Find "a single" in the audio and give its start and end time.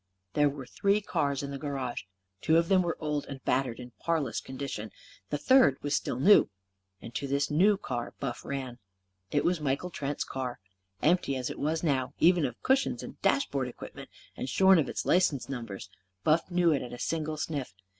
16.93-17.37